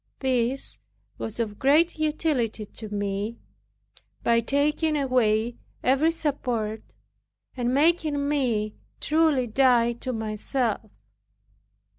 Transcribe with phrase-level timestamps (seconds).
[0.17, 0.79] This
[1.19, 3.37] was of great utility to me,
[4.23, 6.81] by taking away every support,
[7.55, 10.89] and making me truly die to myself.